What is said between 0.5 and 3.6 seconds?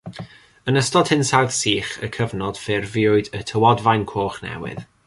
Yn ystod hinsawdd sych y cyfnod ffurfiwyd y